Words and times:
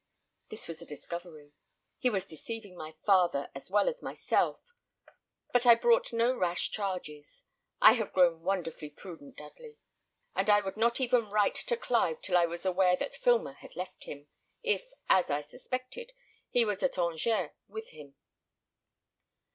This 0.49 0.67
was 0.67 0.81
a 0.81 0.85
discovery. 0.87 1.53
He 1.99 2.09
was 2.09 2.25
deceiving 2.25 2.75
my 2.75 2.95
father, 3.05 3.51
as 3.53 3.69
well 3.69 3.87
as 3.87 4.01
myself; 4.01 4.59
but 5.53 5.67
I 5.67 5.75
brought 5.75 6.11
no 6.11 6.35
rash 6.35 6.71
charges; 6.71 7.45
I 7.79 7.93
have 7.93 8.11
grown 8.11 8.41
wonderfully 8.41 8.89
prudent, 8.89 9.37
Dudley; 9.37 9.77
and 10.35 10.49
I 10.49 10.61
would 10.61 10.75
not 10.75 10.99
even 10.99 11.29
write 11.29 11.53
to 11.53 11.77
Clive 11.77 12.19
till 12.23 12.35
I 12.35 12.47
was 12.47 12.65
aware 12.65 12.95
that 12.95 13.13
Filmer 13.15 13.53
had 13.53 13.75
left 13.75 14.05
him, 14.05 14.25
if, 14.63 14.87
as 15.07 15.29
I 15.29 15.41
suspected, 15.41 16.13
he 16.49 16.65
was 16.65 16.81
at 16.81 16.97
Angers 16.97 17.51
with 17.67 17.91
him. 17.91 18.15